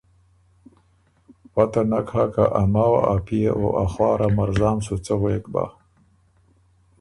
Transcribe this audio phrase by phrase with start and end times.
[1.53, 5.13] پته نک هۀ که ا ماوه ا پئے او ا خوار ا مرزام سُو څۀ
[5.19, 5.63] غوېک بۀ۔